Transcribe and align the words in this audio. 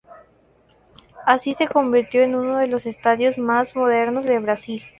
Así 1.27 1.53
se 1.53 1.67
convirtió 1.67 2.23
en 2.23 2.33
uno 2.33 2.57
de 2.57 2.65
los 2.65 2.87
estadios 2.87 3.37
más 3.37 3.75
modernos 3.75 4.25
de 4.25 4.39
Brasil. 4.39 4.81